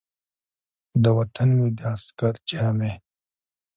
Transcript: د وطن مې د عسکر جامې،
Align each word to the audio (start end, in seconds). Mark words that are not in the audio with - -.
د 1.03 1.05
وطن 1.17 1.49
مې 1.57 1.67
د 1.77 1.79
عسکر 1.93 2.33
جامې، 2.49 2.93